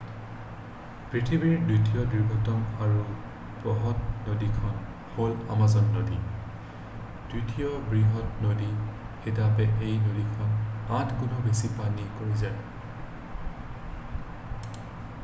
[1.09, 3.03] পৃথিৱীৰ দ্বিতীয় দীৰ্ঘতম আৰু
[3.65, 4.79] বহৎ নদীখন
[5.17, 6.17] হ'ল আমাজান নদী
[7.33, 8.69] দ্বিতীয় বৃহৎ নদী
[9.27, 14.89] হিচাপে এই নদীখনে 8 গুণ বেছি পানী কঢ়িয়ায়